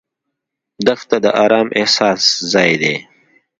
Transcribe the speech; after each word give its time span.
دښته 0.85 1.17
د 1.23 1.27
ارام 1.43 1.67
احساس 1.79 2.23
ځای 2.53 2.71
ده. 2.81 2.93